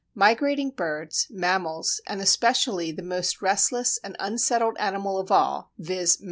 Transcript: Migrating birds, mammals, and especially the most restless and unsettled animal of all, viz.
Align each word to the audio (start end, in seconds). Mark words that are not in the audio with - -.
Migrating 0.15 0.71
birds, 0.71 1.27
mammals, 1.29 2.01
and 2.07 2.21
especially 2.21 2.91
the 2.91 3.03
most 3.03 3.39
restless 3.39 3.99
and 4.03 4.15
unsettled 4.17 4.75
animal 4.79 5.19
of 5.19 5.31
all, 5.31 5.73
viz. 5.77 6.17